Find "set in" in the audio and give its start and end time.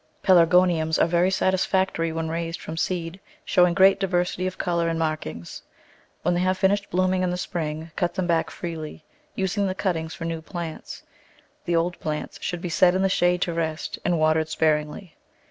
12.69-13.03